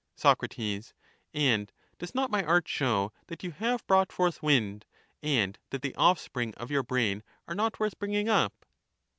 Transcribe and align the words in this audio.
Sac, 0.15 0.39
And 1.31 1.71
does 1.99 2.15
not 2.15 2.31
my 2.31 2.43
art 2.43 2.67
show 2.67 3.11
that 3.27 3.43
you 3.43 3.51
have 3.51 3.85
brought 3.85 4.11
forth 4.11 4.41
wind, 4.41 4.87
and 5.21 5.59
that 5.69 5.83
the 5.83 5.93
offspring 5.93 6.55
of 6.55 6.71
your 6.71 6.81
brain 6.81 7.21
are 7.47 7.53
not 7.53 7.79
worth 7.79 7.99
bringing 7.99 8.27
up 8.27 8.65